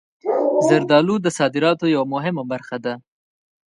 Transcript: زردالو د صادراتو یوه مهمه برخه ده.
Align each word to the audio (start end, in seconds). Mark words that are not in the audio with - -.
زردالو 0.67 1.15
د 1.21 1.27
صادراتو 1.37 1.85
یوه 1.95 2.07
مهمه 2.13 2.43
برخه 2.51 2.77
ده. 2.85 2.93